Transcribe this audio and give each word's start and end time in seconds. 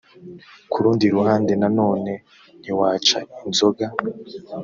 ku 0.71 0.77
rundi 0.83 1.05
ruhande 1.15 1.53
nanone 1.61 2.13
ntiwaca 2.61 3.19
inzoga 3.45 3.85